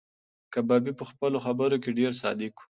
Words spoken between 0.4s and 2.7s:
کبابي په خپلو خبرو کې ډېر صادق و.